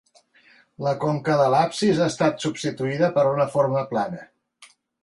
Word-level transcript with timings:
La 0.85 0.93
conca 1.03 1.35
de 1.41 1.45
l'absis 1.55 2.01
ha 2.01 2.09
estat 2.15 2.45
substituïda 2.47 3.13
per 3.21 3.29
una 3.37 3.51
forma 3.57 3.89
plana. 3.95 4.29